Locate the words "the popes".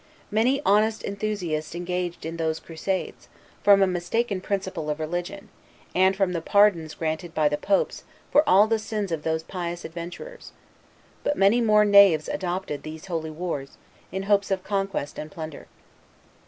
7.47-8.03